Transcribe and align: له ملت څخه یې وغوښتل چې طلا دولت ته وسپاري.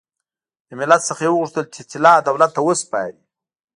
له 0.69 0.73
ملت 0.79 1.01
څخه 1.09 1.21
یې 1.25 1.31
وغوښتل 1.31 1.65
چې 1.73 1.81
طلا 1.91 2.13
دولت 2.27 2.51
ته 2.55 2.61
وسپاري. 2.67 3.21